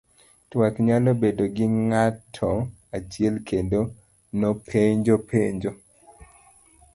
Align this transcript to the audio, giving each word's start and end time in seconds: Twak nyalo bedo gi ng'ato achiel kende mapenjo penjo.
Twak 0.49 0.75
nyalo 0.85 1.11
bedo 1.21 1.43
gi 1.55 1.65
ng'ato 1.89 2.51
achiel 2.97 3.35
kende 3.47 3.77
mapenjo 4.39 5.15
penjo. 5.29 5.71